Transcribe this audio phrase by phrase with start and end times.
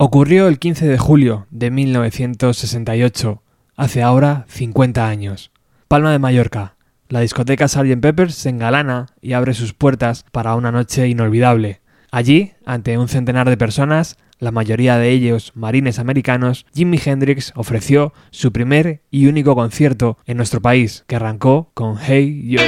[0.00, 3.42] Ocurrió el 15 de julio de 1968,
[3.74, 5.50] hace ahora 50 años.
[5.88, 6.76] Palma de Mallorca.
[7.08, 8.00] La discoteca Sgt.
[8.00, 11.80] Peppers se engalana y abre sus puertas para una noche inolvidable.
[12.12, 18.12] Allí, ante un centenar de personas, la mayoría de ellos marines americanos, Jimi Hendrix ofreció
[18.30, 22.62] su primer y único concierto en nuestro país, que arrancó con Hey Yo.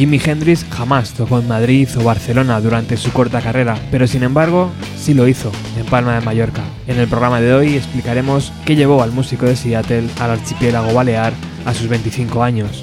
[0.00, 4.70] Jimi Hendrix jamás tocó en Madrid o Barcelona durante su corta carrera, pero sin embargo
[4.96, 6.62] sí lo hizo en Palma de Mallorca.
[6.86, 11.34] En el programa de hoy explicaremos qué llevó al músico de Seattle al archipiélago balear
[11.66, 12.82] a sus 25 años.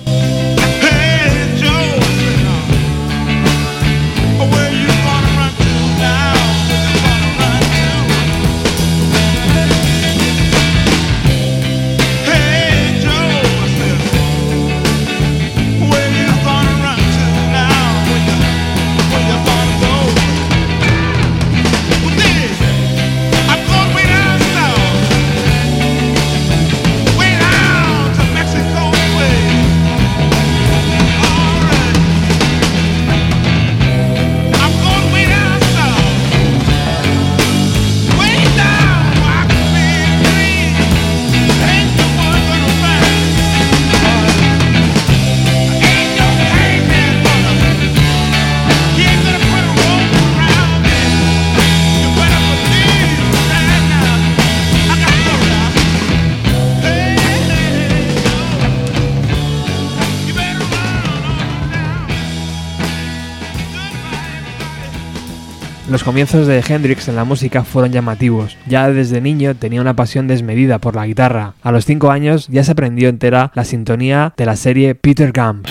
[65.90, 68.58] Los comienzos de Hendrix en la música fueron llamativos.
[68.68, 71.53] Ya desde niño tenía una pasión desmedida por la guitarra.
[71.64, 75.66] A los 5 años ya se aprendió entera la sintonía de la serie Peter Gump.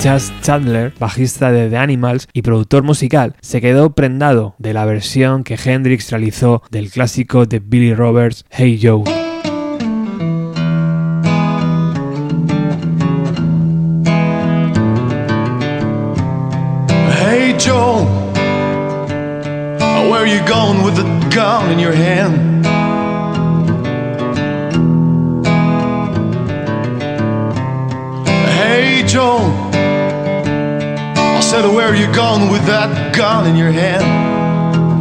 [0.00, 5.44] Chas Chandler, bajista de The Animals y productor musical, se quedó prendado de la versión
[5.44, 9.04] que Hendrix realizó del clásico de Billy Roberts, Hey Joe.
[17.18, 18.06] Hey Joe,
[20.10, 22.64] where you going with the gun in your hand?
[28.56, 29.59] Hey Joe,
[31.60, 34.02] Said, where are you going with that gun in your hand?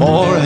[0.03, 0.43] Alright.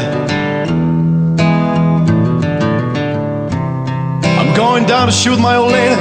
[4.38, 6.00] I'm going down to shoot my old lady.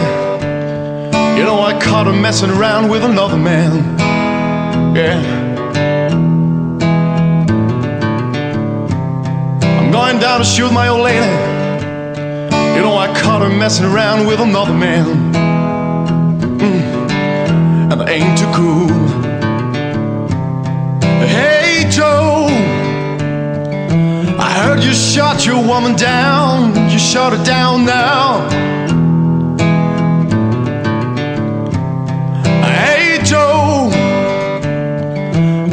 [1.39, 3.73] You know, I caught her messing around with another man.
[4.95, 5.19] Yeah.
[9.79, 11.33] I'm going down to shoot my old lady.
[12.77, 15.07] You know, I caught her messing around with another man.
[16.59, 17.93] Mm.
[17.93, 19.02] And I ain't too cool.
[24.93, 26.91] You shot your woman down.
[26.91, 28.47] You shot her down now.
[32.63, 33.89] Hey, Joe.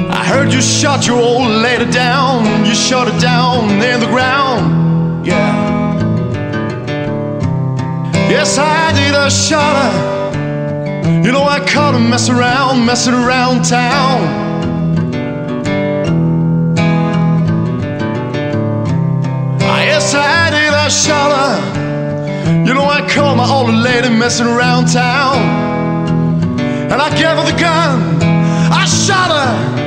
[0.10, 2.66] I heard you shot your old lady down.
[2.66, 5.26] You shot her down in the ground.
[5.26, 6.00] Yeah.
[8.30, 9.16] Yes, I did.
[9.16, 11.24] I shot her.
[11.26, 14.49] You know, I caught her messing around, messing around town.
[20.16, 20.74] Ah, Yes, I did.
[20.74, 22.66] I shot her.
[22.66, 25.38] You know, I caught my old lady messing around town.
[26.92, 28.22] And I gave her the gun.
[28.72, 29.79] I shot her.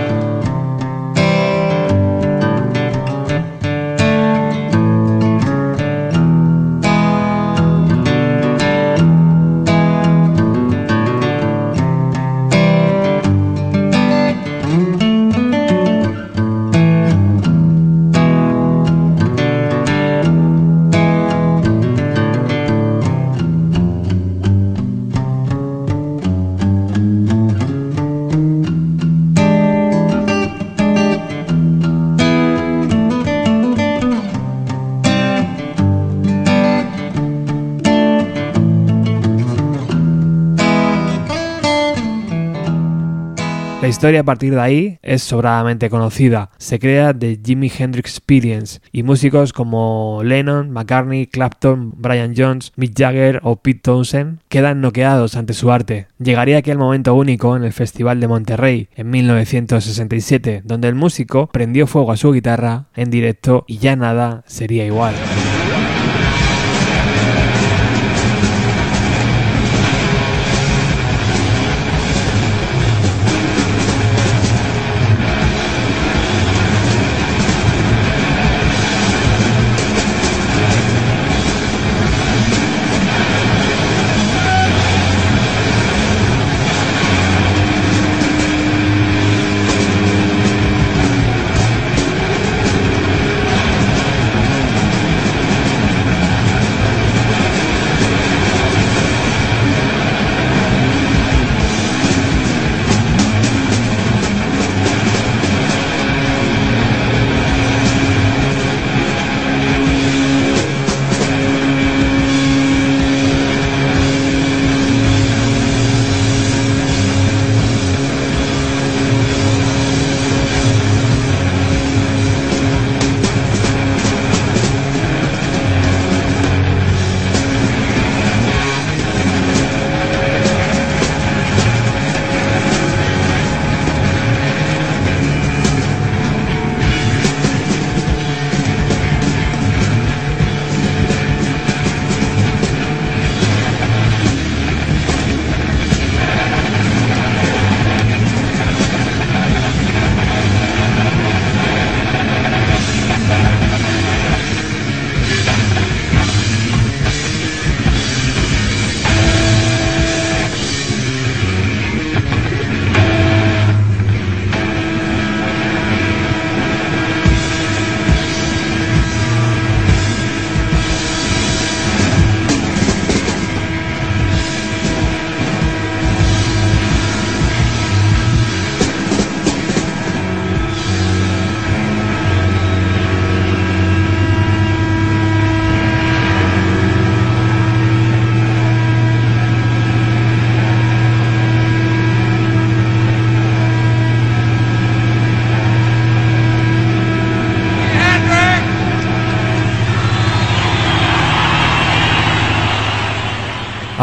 [44.03, 46.51] Historia a partir de ahí es sobradamente conocida.
[46.59, 52.99] Se crea The Jimi Hendrix Experience y músicos como Lennon, McCartney, Clapton, Brian Jones, Mick
[52.99, 56.09] Jagger o Pete Townsend quedan noqueados ante su arte.
[56.19, 61.87] Llegaría aquel momento único en el Festival de Monterrey en 1967, donde el músico prendió
[61.87, 65.15] fuego a su guitarra en directo y ya nada sería igual.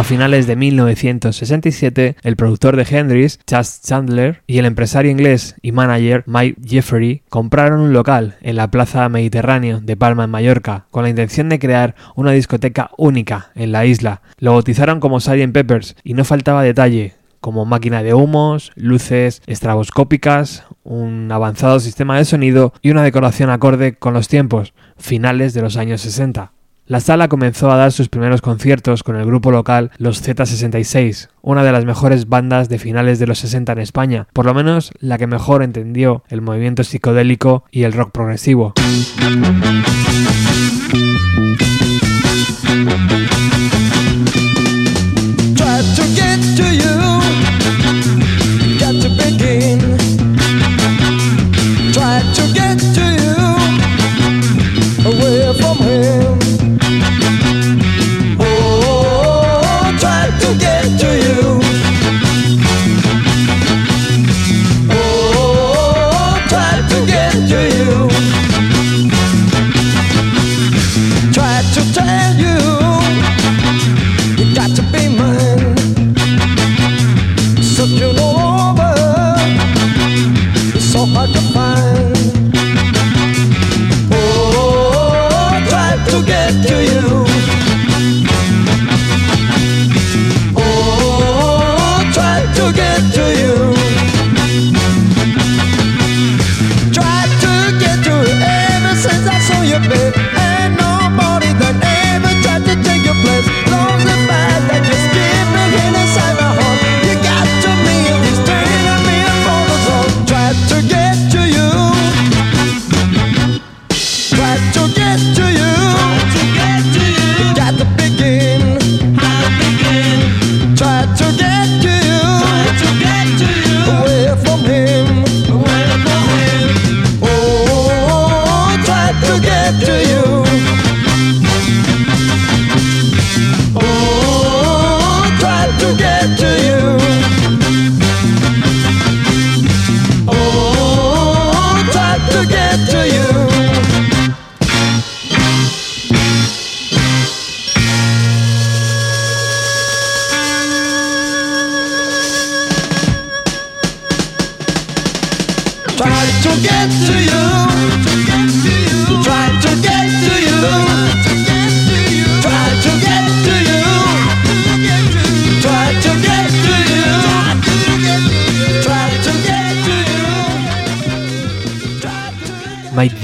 [0.09, 6.23] Finales de 1967, el productor de Hendrix, Chas Chandler, y el empresario inglés y manager
[6.25, 11.09] Mike Jeffery compraron un local en la Plaza Mediterráneo de Palma en Mallorca con la
[11.09, 14.23] intención de crear una discoteca única en la isla.
[14.39, 15.51] Lo bautizaron como Sgt.
[15.53, 22.25] Peppers y no faltaba detalle, como máquina de humos, luces estraboscópicas, un avanzado sistema de
[22.25, 26.51] sonido y una decoración acorde con los tiempos, finales de los años 60.
[26.89, 31.63] La sala comenzó a dar sus primeros conciertos con el grupo local Los Z66, una
[31.63, 35.19] de las mejores bandas de finales de los 60 en España, por lo menos la
[35.19, 38.73] que mejor entendió el movimiento psicodélico y el rock progresivo.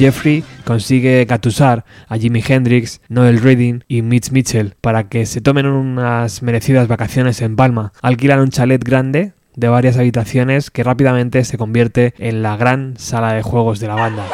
[0.05, 5.65] Jeffrey consigue gatusar a Jimi Hendrix, Noel Redding y Mitch Mitchell para que se tomen
[5.65, 7.91] unas merecidas vacaciones en Palma.
[8.03, 13.33] Alquilan un chalet grande de varias habitaciones que rápidamente se convierte en la gran sala
[13.33, 14.27] de juegos de la banda.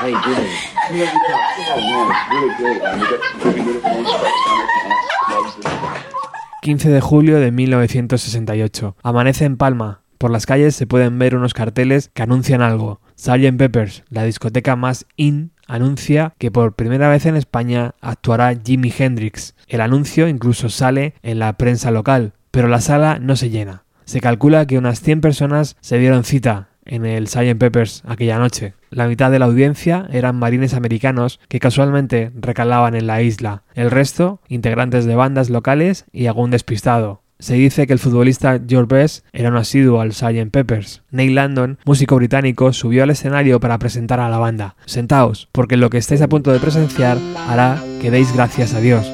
[0.00, 0.96] Hey, Jimmy.
[0.96, 2.82] Yeah, man, it's really great.
[2.84, 3.00] man.
[3.00, 5.08] We got some really beautiful instruments and everything else.
[5.28, 6.62] Loves it.
[6.62, 8.94] 15 de julio de 1968.
[9.02, 10.02] Amanece en Palma.
[10.18, 13.00] Por las calles se pueden ver unos carteles que anuncian algo.
[13.16, 13.56] Sgt.
[13.56, 19.54] Peppers, la discoteca más in, anuncia que por primera vez en España actuará Jimi Hendrix.
[19.68, 23.84] El anuncio incluso sale en la prensa local, pero la sala no se llena.
[24.04, 27.58] Se calcula que unas 100 personas se dieron cita en el Sgt.
[27.58, 28.74] Peppers aquella noche.
[28.90, 33.64] La mitad de la audiencia eran marines americanos que casualmente recalaban en la isla.
[33.74, 37.22] El resto, integrantes de bandas locales y algún despistado.
[37.38, 40.50] Se dice que el futbolista George Best era un asiduo al Sgt.
[40.50, 41.02] Peppers.
[41.10, 44.76] Neil Landon, músico británico, subió al escenario para presentar a la banda.
[44.86, 49.06] Sentaos, porque lo que estáis a punto de presenciar hará que deis gracias a Dios.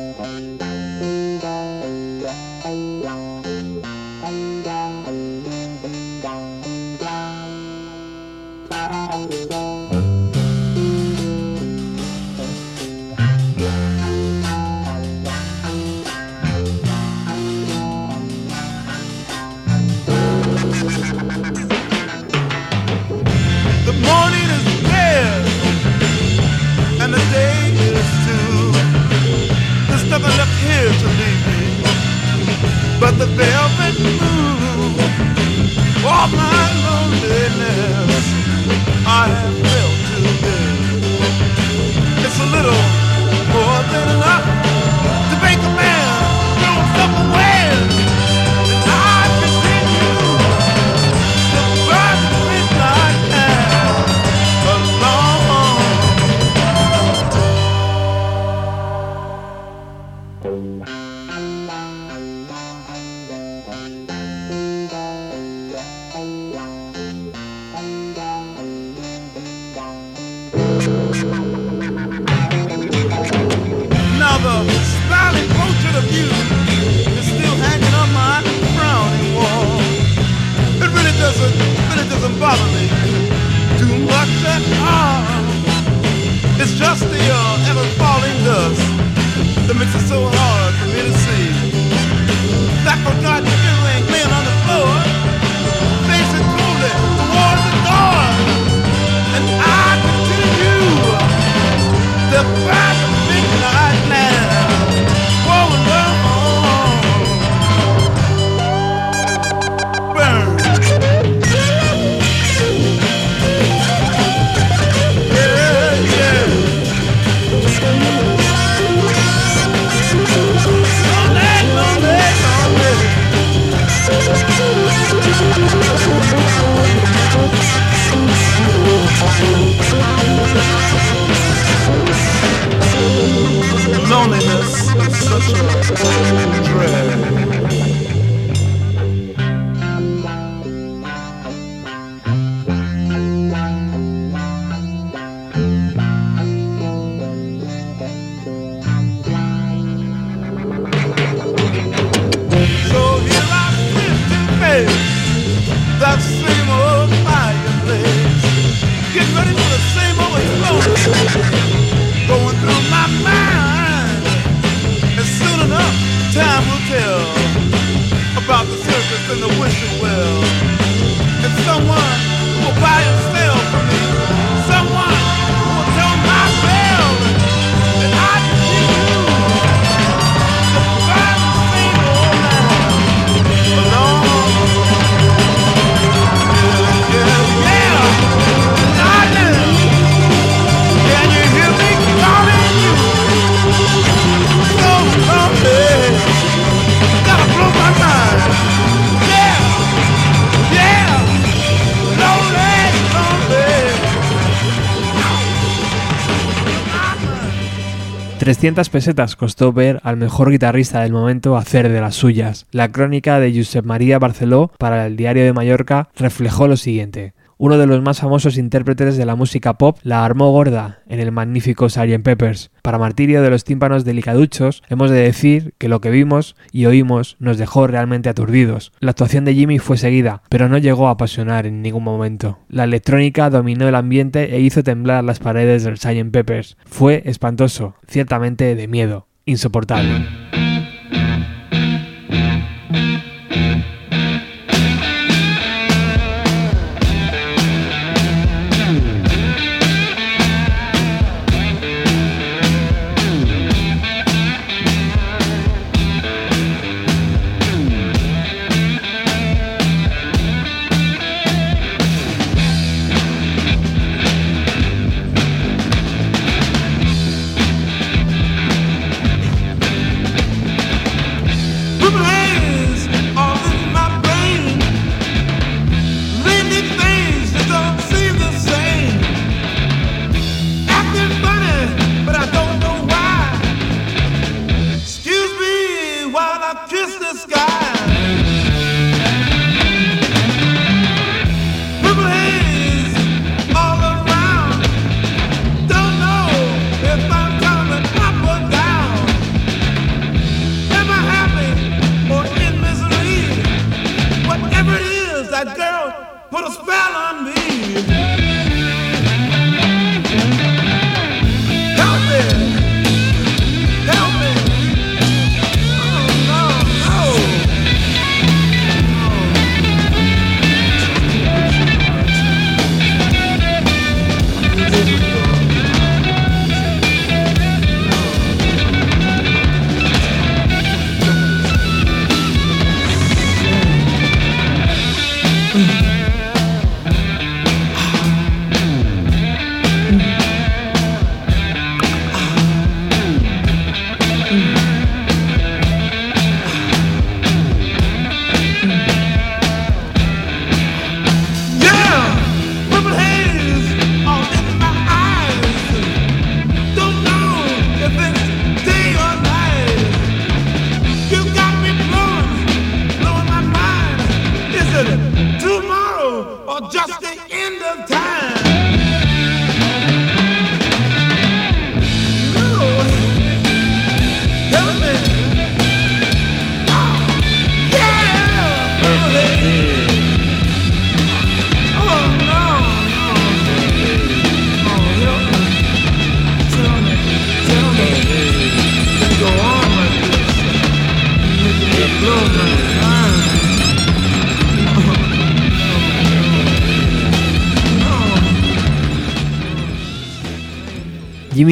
[208.62, 212.64] 300 pesetas costó ver al mejor guitarrista del momento hacer de las suyas.
[212.70, 217.35] La crónica de Josep María Barceló para el Diario de Mallorca reflejó lo siguiente.
[217.62, 221.31] Uno de los más famosos intérpretes de la música pop la armó gorda en el
[221.31, 222.25] magnífico Sgt.
[222.25, 222.72] Peppers.
[222.83, 227.37] Para martirio de los tímpanos delicaduchos, hemos de decir que lo que vimos y oímos
[227.38, 228.90] nos dejó realmente aturdidos.
[228.98, 232.59] La actuación de Jimmy fue seguida, pero no llegó a apasionar en ningún momento.
[232.68, 236.33] La electrónica dominó el ambiente e hizo temblar las paredes del Sgt.
[236.33, 236.77] Peppers.
[236.87, 240.27] Fue espantoso, ciertamente de miedo, insoportable.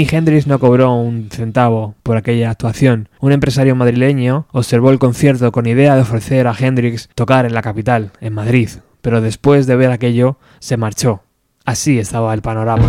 [0.00, 3.10] Jimi Hendrix no cobró un centavo por aquella actuación.
[3.20, 7.60] Un empresario madrileño observó el concierto con idea de ofrecer a Hendrix tocar en la
[7.60, 8.70] capital, en Madrid,
[9.02, 11.22] pero después de ver aquello se marchó.
[11.66, 12.88] Así estaba el panorama.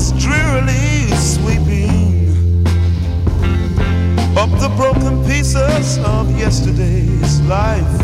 [0.00, 2.64] Is drearily sweeping
[4.34, 8.00] up the broken pieces of yesterday's life.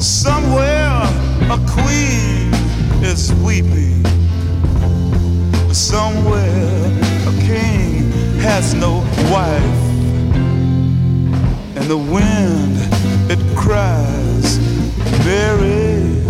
[0.00, 1.02] Somewhere
[1.56, 2.54] a queen
[3.04, 4.02] is weeping.
[5.74, 6.86] Somewhere
[7.30, 8.10] a king
[8.40, 8.92] has no
[9.34, 9.84] wife.
[11.76, 12.76] And the wind,
[13.30, 14.58] it cries,
[15.26, 16.27] Mary.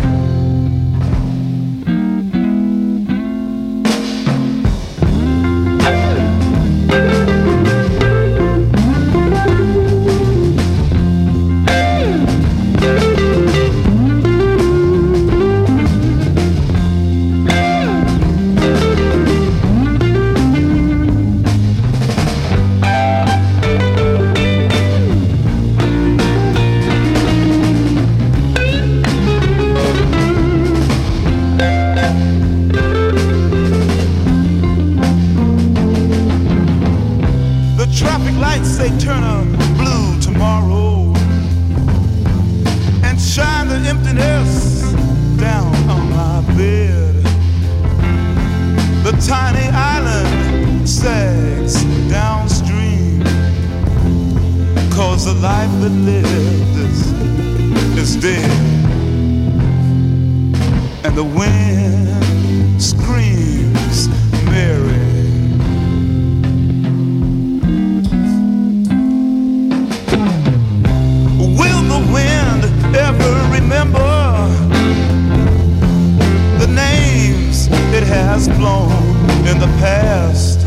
[79.49, 80.61] In the past?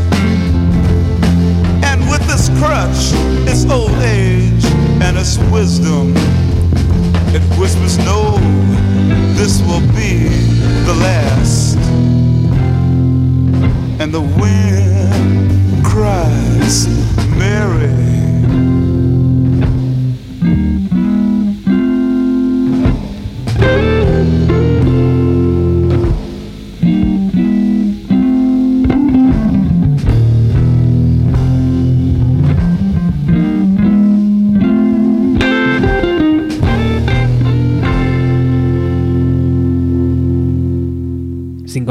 [1.84, 3.12] And with this crutch,
[3.48, 4.64] its old age
[5.00, 6.14] and its wisdom,
[7.34, 8.38] it whispers, No,
[9.34, 10.28] this will be
[10.86, 11.76] the last.
[14.00, 16.88] And the wind cries,
[17.36, 18.21] Mary.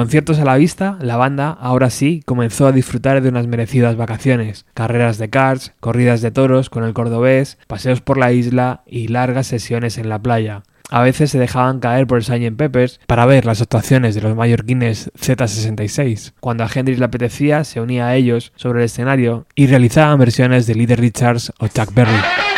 [0.02, 4.66] Conciertos a la vista, la banda, ahora sí, comenzó a disfrutar de unas merecidas vacaciones,
[4.74, 9.46] carreras de karts, corridas de toros con el cordobés, paseos por la isla y largas
[9.46, 10.64] sesiones en la playa.
[10.90, 12.58] A veces se dejaban caer por el Sgt.
[12.58, 16.34] Peppers para ver las actuaciones de los mallorquines Z66.
[16.40, 20.66] Cuando a Hendrix le apetecía, se unía a ellos sobre el escenario y realizaban versiones
[20.66, 22.51] de Little Richards o Chuck Berry.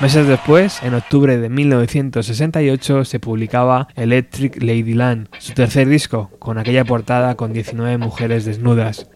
[0.00, 6.84] Meses después, en octubre de 1968, se publicaba Electric Ladyland, su tercer disco, con aquella
[6.84, 9.10] portada con 19 mujeres desnudas.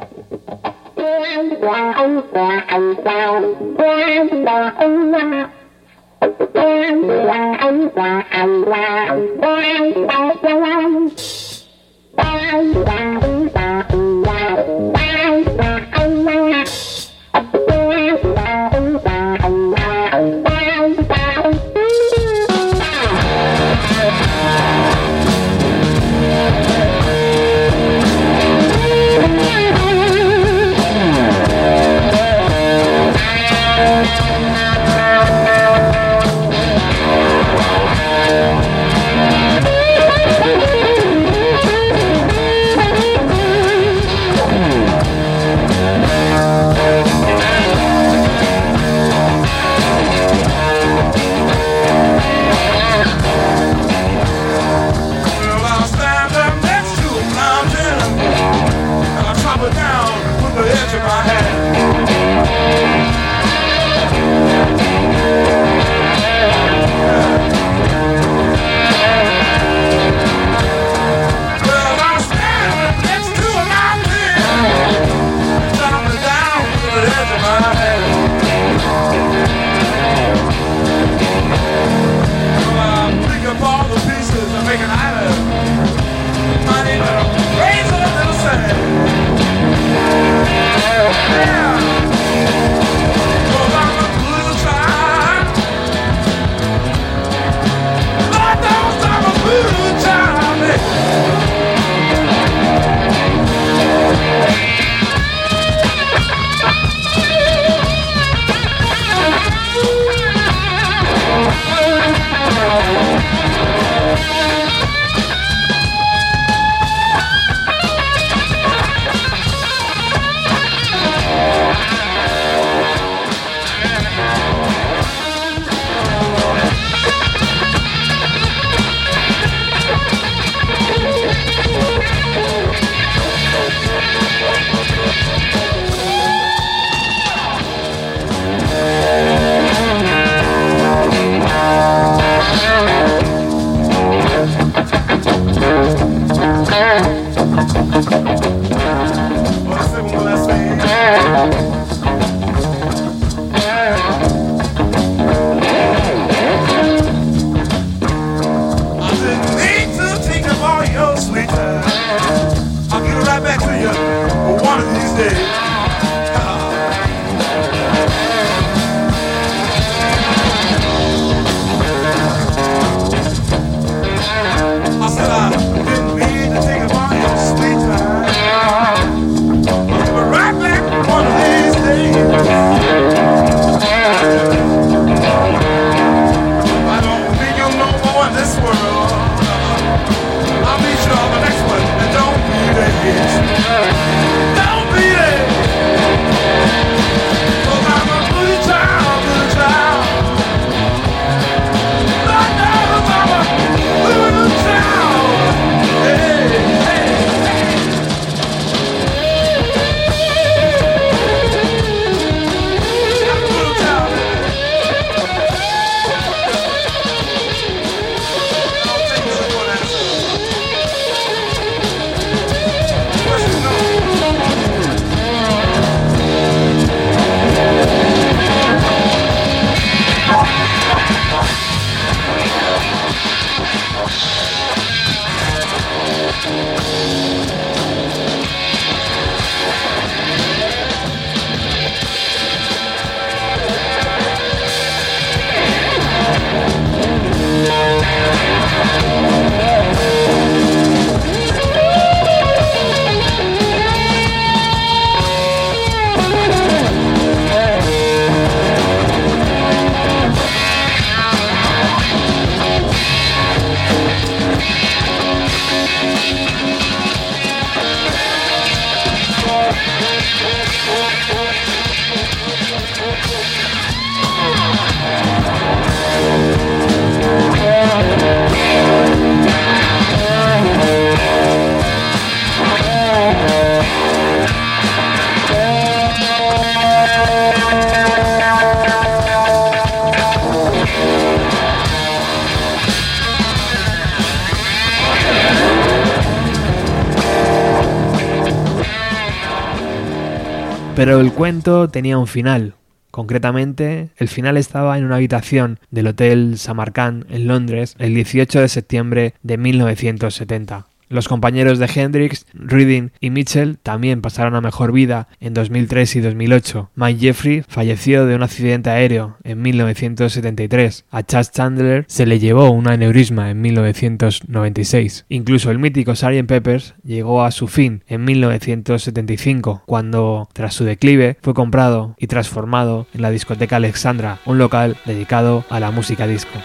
[301.06, 302.74] Pero el cuento tenía un final.
[303.12, 308.68] Concretamente, el final estaba en una habitación del Hotel Samarkand en Londres el 18 de
[308.68, 310.88] septiembre de 1970.
[311.10, 316.22] Los compañeros de Hendrix, Reading y Mitchell también pasaron a mejor vida en 2003 y
[316.22, 316.89] 2008.
[316.96, 321.06] Mike Jeffrey falleció de un accidente aéreo en 1973.
[321.12, 325.26] A Chad Chandler se le llevó un aneurisma en 1996.
[325.30, 326.45] Incluso el mítico Sgt.
[326.47, 333.08] Peppers llegó a su fin en 1975, cuando, tras su declive, fue comprado y transformado
[333.14, 336.60] en la discoteca Alexandra, un local dedicado a la música disco.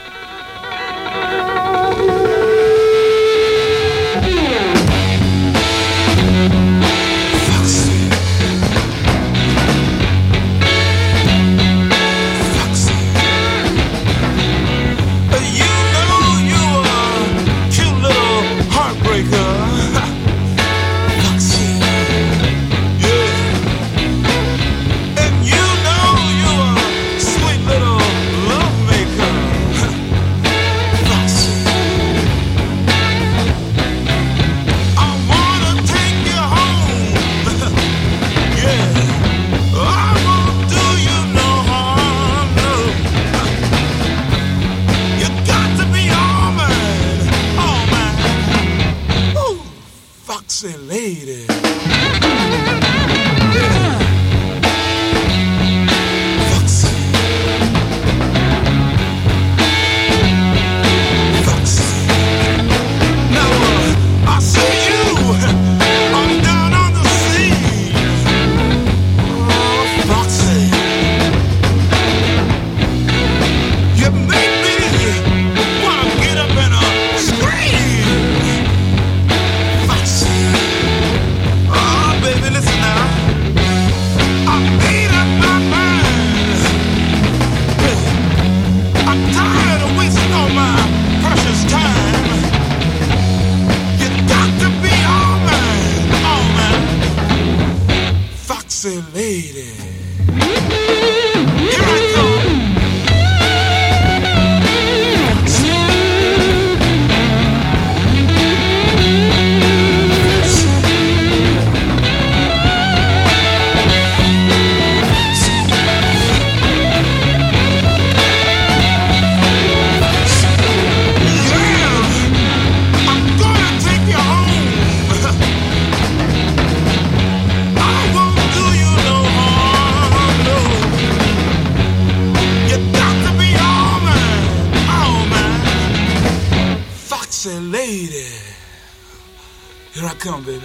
[140.20, 140.62] Come, baby.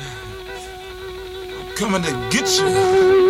[1.57, 3.24] I'm coming to get you.